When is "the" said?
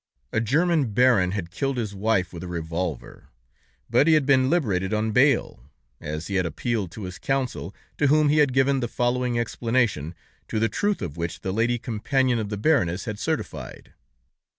8.79-8.87, 10.59-10.69, 11.41-11.53, 12.49-12.57